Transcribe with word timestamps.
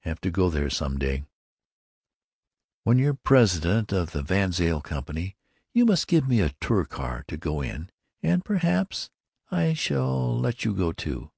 "Have 0.00 0.20
to 0.20 0.30
go 0.30 0.50
there 0.50 0.68
some 0.68 0.98
day." 0.98 1.24
"When 2.84 2.98
you're 2.98 3.14
president 3.14 3.92
of 3.92 4.10
the 4.12 4.22
VanZile 4.22 4.84
Company 4.84 5.38
you 5.72 5.86
must 5.86 6.06
give 6.06 6.28
me 6.28 6.40
a 6.42 6.50
Touricar 6.60 7.24
to 7.28 7.38
go 7.38 7.62
in, 7.62 7.88
and 8.22 8.44
perhaps 8.44 9.08
I 9.50 9.72
shall 9.72 10.38
let 10.38 10.66
you 10.66 10.74
go, 10.74 10.92
too." 10.92 11.30